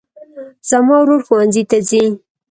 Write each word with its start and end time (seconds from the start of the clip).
زما 0.69 0.95
ورور 1.01 1.21
ښوونځي 1.27 1.63
ته 1.69 1.77
ځي 1.89 2.03